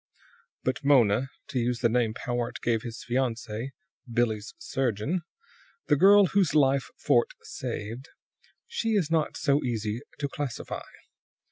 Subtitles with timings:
[0.63, 3.69] "But Mona to use the name Powart gave his fiancee
[4.11, 5.21] Billie's surgeon
[5.89, 8.09] the girl whose life Fort saved
[8.65, 10.81] she is not so easy to classify.